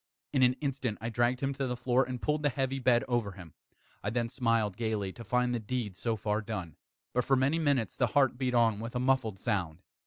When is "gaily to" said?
4.75-5.23